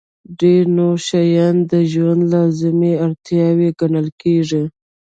[0.39, 4.63] ډېر نور شیان د ژوند لازمي اړتیاوې ګڼل کېږي.